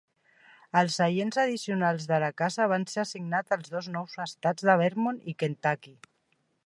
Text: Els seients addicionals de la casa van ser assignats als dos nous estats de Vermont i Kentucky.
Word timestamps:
Els 0.79 0.95
seients 1.01 1.35
addicionals 1.43 2.07
de 2.11 2.19
la 2.23 2.31
casa 2.43 2.67
van 2.73 2.87
ser 2.93 3.03
assignats 3.03 3.55
als 3.57 3.69
dos 3.75 3.91
nous 3.97 4.17
estats 4.27 4.67
de 4.71 4.77
Vermont 4.83 5.21
i 5.35 5.37
Kentucky. 5.45 5.95